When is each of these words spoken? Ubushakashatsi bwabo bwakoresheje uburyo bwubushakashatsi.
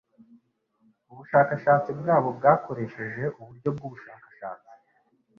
Ubushakashatsi 1.11 1.89
bwabo 1.99 2.29
bwakoresheje 2.37 3.23
uburyo 3.39 3.69
bwubushakashatsi. 3.75 4.71